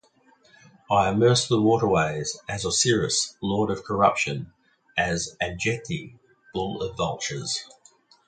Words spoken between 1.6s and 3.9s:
waterways as Osiris, Lord of